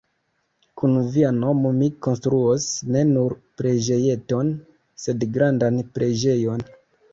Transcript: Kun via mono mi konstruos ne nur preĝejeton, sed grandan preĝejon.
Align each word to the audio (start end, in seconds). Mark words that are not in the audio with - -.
Kun 0.81 0.95
via 1.17 1.27
mono 1.43 1.73
mi 1.81 1.89
konstruos 2.07 2.65
ne 2.97 3.05
nur 3.11 3.37
preĝejeton, 3.61 4.53
sed 5.07 5.29
grandan 5.39 5.81
preĝejon. 6.01 6.69